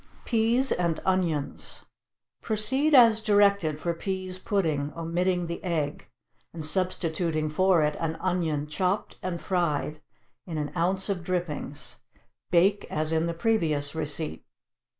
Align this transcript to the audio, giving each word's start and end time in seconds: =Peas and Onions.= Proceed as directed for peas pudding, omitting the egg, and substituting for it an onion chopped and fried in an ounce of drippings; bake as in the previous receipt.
=Peas 0.25 0.71
and 0.71 0.99
Onions.= 1.05 1.85
Proceed 2.41 2.95
as 2.95 3.19
directed 3.21 3.79
for 3.79 3.93
peas 3.93 4.39
pudding, 4.39 4.91
omitting 4.97 5.45
the 5.45 5.63
egg, 5.63 6.09
and 6.55 6.65
substituting 6.65 7.49
for 7.51 7.83
it 7.83 7.95
an 7.99 8.15
onion 8.15 8.65
chopped 8.65 9.17
and 9.21 9.39
fried 9.39 10.01
in 10.47 10.57
an 10.57 10.71
ounce 10.75 11.07
of 11.07 11.23
drippings; 11.23 12.01
bake 12.49 12.87
as 12.89 13.11
in 13.11 13.27
the 13.27 13.35
previous 13.35 13.93
receipt. 13.93 14.43